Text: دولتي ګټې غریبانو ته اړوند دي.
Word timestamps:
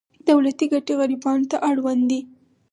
دولتي 0.27 0.65
ګټې 0.71 0.93
غریبانو 0.99 1.49
ته 1.51 1.57
اړوند 1.69 2.03
دي. 2.09 2.19